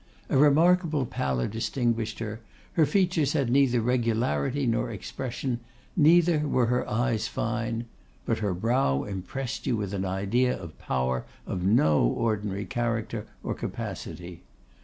A 0.29 0.35
remarkable 0.37 1.05
pallor 1.05 1.47
distinguished 1.47 2.17
her; 2.17 2.39
her 2.73 2.87
features 2.87 3.33
had 3.33 3.51
neither 3.51 3.79
regularity 3.81 4.65
nor 4.65 4.89
expression; 4.89 5.59
neither 5.95 6.39
were 6.47 6.65
her 6.65 6.89
eyes 6.89 7.27
fine; 7.27 7.85
but 8.25 8.39
her 8.39 8.55
brow 8.55 9.03
impressed 9.03 9.67
you 9.67 9.77
with 9.77 9.93
an 9.93 10.03
idea 10.03 10.57
of 10.57 10.79
power 10.79 11.25
of 11.45 11.61
no 11.67 12.01
ordinary 12.03 12.65
character 12.65 13.27
or 13.43 13.53
capacity. 13.53 14.41